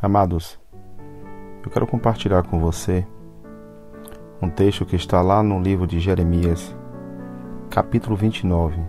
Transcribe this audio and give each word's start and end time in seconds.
Amados, 0.00 0.56
eu 1.64 1.68
quero 1.72 1.84
compartilhar 1.84 2.44
com 2.44 2.60
você 2.60 3.04
um 4.40 4.48
texto 4.48 4.86
que 4.86 4.94
está 4.94 5.20
lá 5.20 5.42
no 5.42 5.60
livro 5.60 5.88
de 5.88 5.98
Jeremias, 5.98 6.72
capítulo 7.68 8.14
29, 8.14 8.80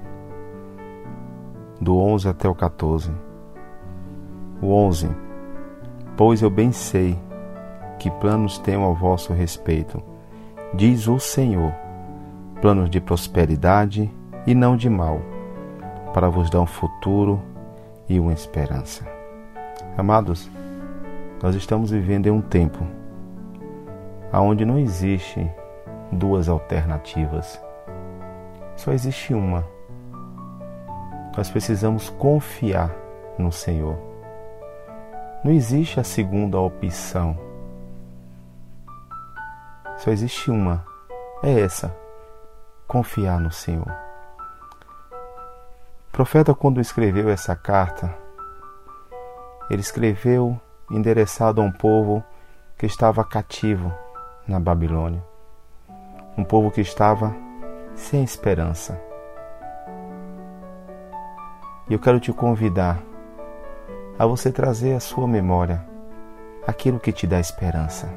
do 1.81 1.97
11 1.97 2.29
até 2.29 2.47
o 2.47 2.53
14. 2.53 3.11
O 4.61 4.71
11: 4.71 5.09
Pois 6.15 6.43
eu 6.43 6.49
bem 6.51 6.71
sei 6.71 7.19
que 7.97 8.11
planos 8.11 8.59
tenho 8.59 8.83
ao 8.83 8.93
vosso 8.93 9.33
respeito, 9.33 10.03
diz 10.75 11.07
o 11.07 11.17
Senhor, 11.17 11.73
planos 12.61 12.87
de 12.87 13.01
prosperidade 13.01 14.13
e 14.45 14.53
não 14.53 14.77
de 14.77 14.91
mal, 14.91 15.19
para 16.13 16.29
vos 16.29 16.51
dar 16.51 16.61
um 16.61 16.67
futuro 16.67 17.41
e 18.07 18.19
uma 18.19 18.31
esperança. 18.31 19.03
Amados, 19.97 20.47
nós 21.41 21.55
estamos 21.55 21.91
vivendo 21.91 22.27
em 22.27 22.31
um 22.31 22.41
tempo 22.41 22.85
onde 24.31 24.63
não 24.63 24.77
existe 24.77 25.49
duas 26.11 26.47
alternativas, 26.47 27.59
só 28.75 28.91
existe 28.91 29.33
uma. 29.33 29.65
Nós 31.35 31.49
precisamos 31.49 32.09
confiar 32.09 32.95
no 33.37 33.51
Senhor. 33.51 33.97
Não 35.43 35.51
existe 35.51 35.99
a 35.99 36.03
segunda 36.03 36.59
opção 36.59 37.49
só 39.99 40.11
existe 40.11 40.49
uma. 40.49 40.85
É 41.43 41.59
essa. 41.59 41.93
Confiar 42.87 43.37
no 43.37 43.51
Senhor. 43.51 43.91
O 46.07 46.11
profeta, 46.13 46.55
quando 46.55 46.79
escreveu 46.79 47.29
essa 47.29 47.53
carta, 47.53 48.15
ele 49.69 49.81
escreveu 49.81 50.59
endereçado 50.91 51.61
a 51.61 51.63
um 51.63 51.71
povo 51.71 52.23
que 52.77 52.85
estava 52.85 53.23
cativo 53.23 53.93
na 54.47 54.59
Babilônia. 54.59 55.23
Um 56.37 56.43
povo 56.43 56.71
que 56.71 56.81
estava 56.81 57.35
sem 57.93 58.23
esperança. 58.23 58.99
E 61.89 61.93
eu 61.93 61.99
quero 61.99 62.19
te 62.19 62.31
convidar 62.31 63.01
a 64.17 64.25
você 64.25 64.51
trazer 64.51 64.93
à 64.95 64.99
sua 64.99 65.27
memória 65.27 65.85
aquilo 66.65 66.99
que 66.99 67.11
te 67.11 67.25
dá 67.25 67.39
esperança. 67.39 68.09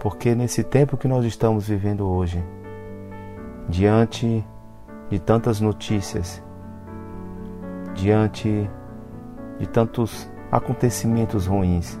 Porque 0.00 0.34
nesse 0.34 0.62
tempo 0.62 0.96
que 0.96 1.08
nós 1.08 1.24
estamos 1.24 1.68
vivendo 1.68 2.06
hoje, 2.06 2.44
diante 3.68 4.44
de 5.08 5.18
tantas 5.18 5.60
notícias, 5.60 6.42
diante 7.94 8.70
de 9.58 9.66
tantos 9.66 10.30
acontecimentos 10.54 11.48
ruins, 11.48 12.00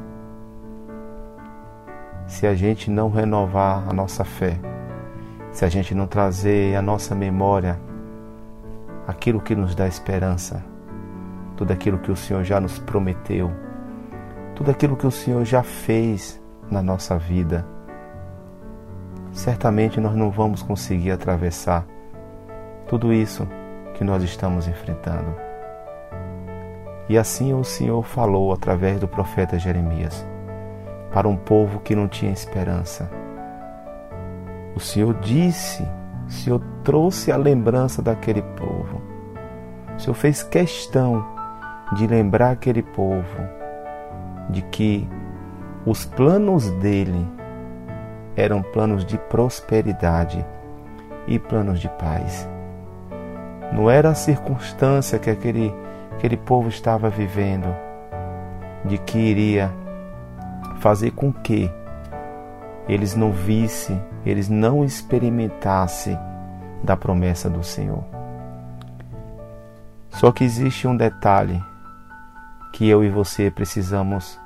se 2.24 2.46
a 2.46 2.54
gente 2.54 2.88
não 2.88 3.10
renovar 3.10 3.84
a 3.88 3.92
nossa 3.92 4.24
fé, 4.24 4.60
se 5.50 5.64
a 5.64 5.68
gente 5.68 5.92
não 5.92 6.06
trazer 6.06 6.76
à 6.76 6.80
nossa 6.80 7.16
memória 7.16 7.80
aquilo 9.08 9.40
que 9.40 9.56
nos 9.56 9.74
dá 9.74 9.88
esperança, 9.88 10.64
tudo 11.56 11.72
aquilo 11.72 11.98
que 11.98 12.12
o 12.12 12.16
Senhor 12.16 12.44
já 12.44 12.60
nos 12.60 12.78
prometeu, 12.78 13.50
tudo 14.54 14.70
aquilo 14.70 14.96
que 14.96 15.06
o 15.06 15.10
Senhor 15.10 15.44
já 15.44 15.64
fez 15.64 16.40
na 16.70 16.80
nossa 16.80 17.18
vida, 17.18 17.66
certamente 19.32 20.00
nós 20.00 20.14
não 20.14 20.30
vamos 20.30 20.62
conseguir 20.62 21.10
atravessar 21.10 21.84
tudo 22.86 23.12
isso 23.12 23.48
que 23.94 24.04
nós 24.04 24.22
estamos 24.22 24.68
enfrentando. 24.68 25.53
E 27.08 27.18
assim 27.18 27.52
o 27.52 27.64
Senhor 27.64 28.02
falou 28.02 28.52
através 28.52 28.98
do 28.98 29.06
profeta 29.08 29.58
Jeremias 29.58 30.26
para 31.12 31.28
um 31.28 31.36
povo 31.36 31.80
que 31.80 31.94
não 31.94 32.08
tinha 32.08 32.32
esperança. 32.32 33.10
O 34.74 34.80
Senhor 34.80 35.14
disse, 35.20 35.86
o 36.26 36.30
Senhor 36.30 36.60
trouxe 36.82 37.30
a 37.30 37.36
lembrança 37.36 38.02
daquele 38.02 38.42
povo. 38.42 39.00
O 39.96 40.00
Senhor 40.00 40.14
fez 40.14 40.42
questão 40.42 41.24
de 41.92 42.06
lembrar 42.06 42.50
aquele 42.50 42.82
povo 42.82 43.38
de 44.50 44.62
que 44.62 45.08
os 45.86 46.04
planos 46.04 46.70
dele 46.72 47.26
eram 48.36 48.62
planos 48.62 49.04
de 49.04 49.16
prosperidade 49.16 50.44
e 51.26 51.38
planos 51.38 51.78
de 51.78 51.88
paz. 51.88 52.48
Não 53.72 53.88
era 53.88 54.10
a 54.10 54.14
circunstância 54.14 55.18
que 55.18 55.30
aquele, 55.30 55.72
aquele 56.16 56.36
povo 56.36 56.68
estava 56.68 57.10
vivendo 57.10 57.74
de 58.84 58.98
que 58.98 59.18
iria 59.18 59.72
fazer 60.80 61.10
com 61.12 61.32
que 61.32 61.70
eles 62.88 63.14
não 63.14 63.32
vissem, 63.32 64.02
eles 64.24 64.48
não 64.48 64.84
experimentassem 64.84 66.18
da 66.82 66.96
promessa 66.96 67.48
do 67.48 67.62
Senhor. 67.62 68.04
Só 70.10 70.30
que 70.32 70.44
existe 70.44 70.86
um 70.86 70.96
detalhe 70.96 71.62
que 72.72 72.88
eu 72.88 73.04
e 73.04 73.10
você 73.10 73.50
precisamos 73.50 74.38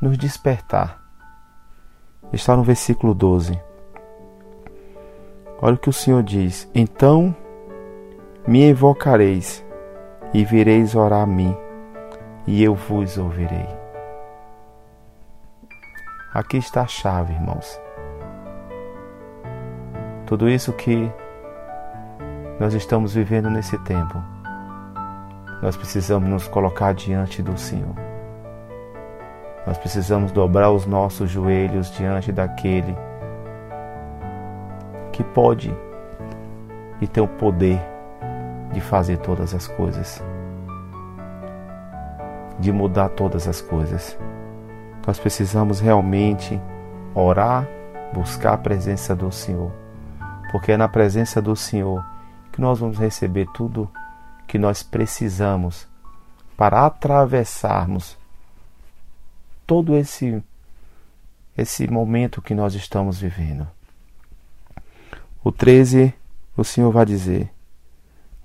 nos 0.00 0.18
despertar 0.18 1.02
está 2.32 2.56
no 2.56 2.62
versículo 2.62 3.14
12. 3.14 3.58
Olha 5.60 5.74
o 5.74 5.78
que 5.78 5.90
o 5.90 5.92
Senhor 5.92 6.22
diz: 6.22 6.68
Então 6.74 7.34
me 8.46 8.68
invocareis 8.68 9.61
e 10.34 10.44
vireis 10.44 10.94
orar 10.94 11.22
a 11.22 11.26
mim, 11.26 11.54
e 12.46 12.62
eu 12.62 12.74
vos 12.74 13.18
ouvirei. 13.18 13.68
Aqui 16.32 16.56
está 16.56 16.82
a 16.82 16.86
chave, 16.86 17.34
irmãos. 17.34 17.78
Tudo 20.24 20.48
isso 20.48 20.72
que 20.72 21.12
nós 22.58 22.72
estamos 22.72 23.14
vivendo 23.14 23.50
nesse 23.50 23.76
tempo, 23.78 24.22
nós 25.60 25.76
precisamos 25.76 26.28
nos 26.28 26.48
colocar 26.48 26.94
diante 26.94 27.42
do 27.42 27.58
Senhor. 27.58 27.94
Nós 29.66 29.76
precisamos 29.76 30.32
dobrar 30.32 30.70
os 30.70 30.86
nossos 30.86 31.30
joelhos 31.30 31.90
diante 31.96 32.32
daquele 32.32 32.96
que 35.12 35.22
pode 35.22 35.72
e 37.00 37.06
tem 37.06 37.22
o 37.22 37.28
poder 37.28 37.91
de 38.72 38.80
fazer 38.80 39.18
todas 39.18 39.54
as 39.54 39.66
coisas, 39.66 40.22
de 42.58 42.72
mudar 42.72 43.10
todas 43.10 43.46
as 43.46 43.60
coisas. 43.60 44.16
Nós 45.06 45.18
precisamos 45.18 45.80
realmente 45.80 46.60
orar, 47.14 47.66
buscar 48.12 48.54
a 48.54 48.58
presença 48.58 49.14
do 49.14 49.30
Senhor, 49.30 49.72
porque 50.50 50.72
é 50.72 50.76
na 50.76 50.88
presença 50.88 51.40
do 51.42 51.54
Senhor 51.56 52.04
que 52.52 52.60
nós 52.60 52.78
vamos 52.78 52.98
receber 52.98 53.46
tudo 53.52 53.90
que 54.46 54.58
nós 54.58 54.82
precisamos 54.82 55.88
para 56.56 56.86
atravessarmos 56.86 58.16
todo 59.66 59.96
esse 59.96 60.42
esse 61.56 61.86
momento 61.86 62.40
que 62.40 62.54
nós 62.54 62.74
estamos 62.74 63.18
vivendo. 63.20 63.68
O 65.44 65.52
13, 65.52 66.14
o 66.56 66.64
Senhor 66.64 66.90
vai 66.90 67.04
dizer: 67.04 67.50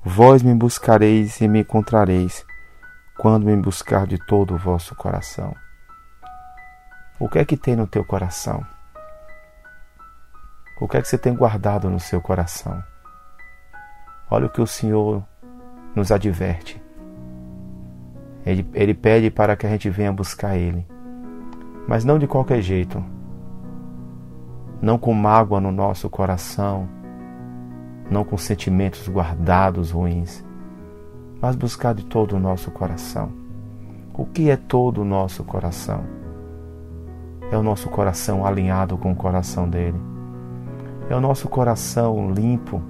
Vós 0.07 0.41
me 0.41 0.53
buscareis 0.53 1.41
e 1.41 1.47
me 1.47 1.61
encontrareis 1.61 2.45
quando 3.17 3.45
me 3.45 3.55
buscar 3.57 4.07
de 4.07 4.17
todo 4.25 4.55
o 4.55 4.57
vosso 4.57 4.95
coração. 4.95 5.53
O 7.19 7.27
que 7.27 7.39
é 7.39 7.45
que 7.45 7.57
tem 7.57 7.75
no 7.75 7.85
teu 7.85 8.05
coração? 8.05 8.65
O 10.79 10.87
que 10.87 10.97
é 10.97 11.01
que 11.01 11.07
você 11.07 11.17
tem 11.17 11.35
guardado 11.35 11.89
no 11.89 11.99
seu 11.99 12.21
coração? 12.21 12.81
Olha 14.29 14.45
o 14.45 14.49
que 14.49 14.61
o 14.61 14.67
Senhor 14.67 15.23
nos 15.95 16.11
adverte. 16.11 16.81
Ele, 18.45 18.69
ele 18.73 18.93
pede 18.93 19.29
para 19.29 19.55
que 19.55 19.65
a 19.65 19.69
gente 19.69 19.89
venha 19.89 20.13
buscar 20.13 20.55
Ele 20.55 20.87
mas 21.87 22.03
não 22.03 22.19
de 22.19 22.27
qualquer 22.27 22.61
jeito. 22.61 23.03
Não 24.81 24.97
com 24.99 25.13
mágoa 25.13 25.61
no 25.61 25.71
nosso 25.71 26.09
coração, 26.09 26.87
não 28.09 28.23
com 28.23 28.37
sentimentos 28.37 29.07
guardados 29.07 29.91
ruins, 29.91 30.43
mas 31.41 31.55
buscar 31.55 31.93
de 31.93 32.05
todo 32.05 32.35
o 32.35 32.39
nosso 32.39 32.71
coração. 32.71 33.31
O 34.13 34.25
que 34.25 34.49
é 34.49 34.57
todo 34.57 35.01
o 35.01 35.05
nosso 35.05 35.43
coração? 35.43 36.03
É 37.51 37.57
o 37.57 37.63
nosso 37.63 37.89
coração 37.89 38.45
alinhado 38.45 38.97
com 38.97 39.11
o 39.11 39.15
coração 39.15 39.69
dele. 39.69 39.99
É 41.09 41.15
o 41.15 41.21
nosso 41.21 41.47
coração 41.47 42.31
limpo. 42.31 42.81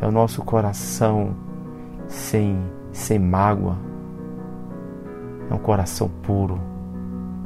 É 0.00 0.06
o 0.06 0.12
nosso 0.12 0.42
coração 0.44 1.34
sem, 2.06 2.56
sem 2.92 3.18
mágoa. 3.18 3.76
É 5.50 5.54
um 5.54 5.58
coração 5.58 6.08
puro. 6.22 6.60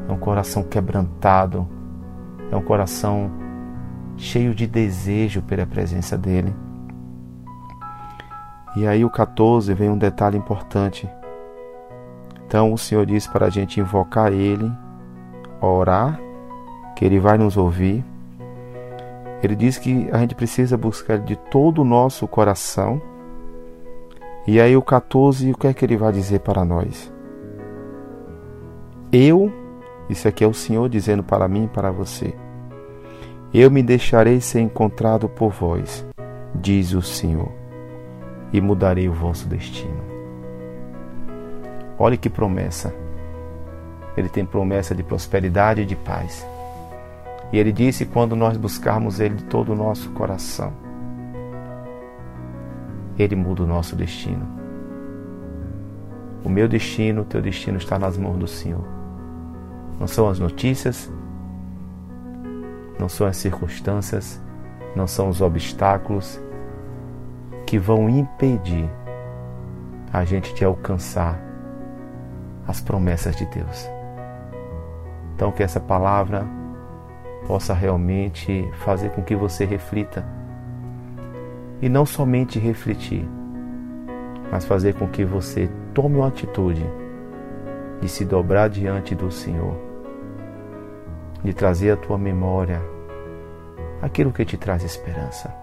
É 0.09 0.12
um 0.12 0.19
coração 0.19 0.62
quebrantado. 0.62 1.67
É 2.51 2.56
um 2.56 2.62
coração 2.62 3.31
cheio 4.19 4.55
de 4.55 4.67
desejo 4.67 5.41
pela 5.41 5.65
presença 5.65 6.19
dele. 6.19 6.55
E 8.76 8.87
aí 8.87 9.05
o 9.05 9.11
14 9.11 9.73
vem 9.73 9.88
um 9.88 9.97
detalhe 9.97 10.37
importante. 10.37 11.09
Então 12.47 12.73
o 12.73 12.79
Senhor 12.79 13.06
diz 13.06 13.26
para 13.26 13.47
a 13.47 13.50
gente 13.50 13.81
invocar 13.81 14.32
Ele, 14.32 14.70
orar, 15.61 16.20
que 16.94 17.05
Ele 17.05 17.19
vai 17.19 17.38
nos 17.38 17.56
ouvir. 17.56 18.05
Ele 19.43 19.55
diz 19.55 19.79
que 19.79 20.09
a 20.12 20.19
gente 20.19 20.35
precisa 20.35 20.76
buscar 20.76 21.19
de 21.19 21.37
todo 21.37 21.82
o 21.82 21.85
nosso 21.85 22.26
coração. 22.26 23.00
E 24.47 24.61
aí 24.61 24.76
o 24.76 24.82
14, 24.82 25.53
o 25.53 25.56
que 25.56 25.67
é 25.67 25.75
que 25.75 25.85
ele 25.85 25.97
vai 25.97 26.11
dizer 26.11 26.41
para 26.41 26.65
nós? 26.65 27.12
Eu, 29.12 29.53
isso 30.09 30.26
aqui 30.26 30.43
é 30.43 30.47
o 30.47 30.55
Senhor 30.55 30.88
dizendo 30.88 31.23
para 31.23 31.47
mim 31.47 31.65
e 31.65 31.69
para 31.69 31.91
você. 31.91 32.35
Eu 33.53 33.71
me 33.71 33.83
deixarei 33.83 34.43
ser 34.43 34.61
encontrado 34.61 35.27
por 35.27 35.50
vós, 35.50 36.05
diz 36.55 36.93
o 36.93 37.00
Senhor 37.00 37.50
e 38.53 38.61
mudarei 38.61 39.09
o 39.09 39.12
vosso 39.12 39.49
destino. 39.49 40.03
Olhe 41.99 42.19
que 42.19 42.29
promessa. 42.29 42.95
Ele 44.17 44.29
tem 44.29 44.45
promessa 44.45 44.95
de 44.95 45.03
prosperidade 45.03 45.81
e 45.81 45.87
de 45.87 45.97
paz. 45.97 46.47
E 47.50 47.59
ele 47.59 47.73
disse: 47.73 48.05
quando 48.05 48.37
nós 48.37 48.56
buscarmos 48.59 49.19
Ele 49.19 49.37
de 49.37 49.45
todo 49.45 49.73
o 49.73 49.77
nosso 49.77 50.11
coração, 50.11 50.73
Ele 53.19 53.35
muda 53.35 53.62
o 53.62 53.67
nosso 53.67 53.97
destino. 53.97 54.47
O 56.44 56.51
meu 56.51 56.69
destino, 56.69 57.23
o 57.23 57.25
teu 57.25 57.41
destino 57.41 57.79
está 57.79 57.99
nas 57.99 58.19
mãos 58.19 58.37
do 58.37 58.47
Senhor. 58.47 58.85
Não 59.99 60.06
são 60.06 60.29
as 60.29 60.39
notícias, 60.39 61.11
não 62.99 63.09
são 63.09 63.27
as 63.27 63.37
circunstâncias, 63.37 64.41
não 64.95 65.06
são 65.06 65.29
os 65.29 65.41
obstáculos, 65.41 66.41
que 67.67 67.79
vão 67.79 68.09
impedir 68.09 68.89
a 70.12 70.25
gente 70.25 70.55
de 70.55 70.65
alcançar 70.65 71.39
as 72.67 72.81
promessas 72.81 73.37
de 73.37 73.47
Deus. 73.47 73.89
Então, 75.35 75.53
que 75.53 75.62
essa 75.62 75.79
palavra 75.79 76.47
possa 77.47 77.73
realmente 77.73 78.69
fazer 78.81 79.11
com 79.11 79.23
que 79.23 79.37
você 79.37 79.65
reflita. 79.65 80.25
E 81.81 81.89
não 81.89 82.05
somente 82.05 82.59
refletir, 82.59 83.27
mas 84.51 84.65
fazer 84.65 84.94
com 84.94 85.06
que 85.06 85.25
você 85.25 85.71
tome 85.94 86.17
uma 86.17 86.29
atitude 86.29 86.85
de 88.01 88.09
se 88.09 88.25
dobrar 88.25 88.69
diante 88.69 89.15
do 89.15 89.31
Senhor, 89.31 89.77
de 91.43 91.52
trazer 91.52 91.93
à 91.93 91.96
tua 91.96 92.19
memória 92.19 92.81
aquilo 94.02 94.32
que 94.32 94.44
te 94.44 94.56
traz 94.56 94.82
esperança. 94.82 95.55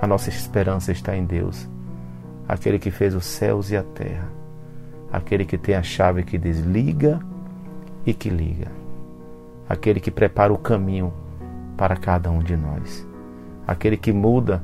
A 0.00 0.06
nossa 0.06 0.28
esperança 0.28 0.92
está 0.92 1.16
em 1.16 1.24
Deus, 1.24 1.68
aquele 2.48 2.78
que 2.78 2.90
fez 2.90 3.14
os 3.14 3.24
céus 3.24 3.70
e 3.70 3.76
a 3.76 3.82
terra, 3.82 4.28
aquele 5.12 5.44
que 5.44 5.56
tem 5.56 5.74
a 5.74 5.82
chave 5.82 6.24
que 6.24 6.36
desliga 6.36 7.20
e 8.04 8.12
que 8.12 8.28
liga, 8.28 8.68
aquele 9.68 10.00
que 10.00 10.10
prepara 10.10 10.52
o 10.52 10.58
caminho 10.58 11.12
para 11.76 11.96
cada 11.96 12.30
um 12.30 12.40
de 12.40 12.56
nós, 12.56 13.06
aquele 13.66 13.96
que 13.96 14.12
muda 14.12 14.62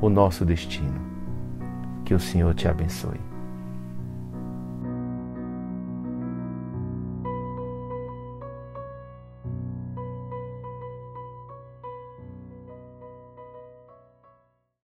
o 0.00 0.08
nosso 0.08 0.44
destino. 0.44 1.06
Que 2.04 2.14
o 2.14 2.20
Senhor 2.20 2.54
te 2.54 2.68
abençoe. 2.68 3.35